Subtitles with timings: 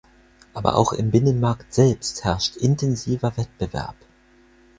[0.55, 3.93] Aber auch im Binnenmarkt selbst herrscht intensiver Wettbewerb.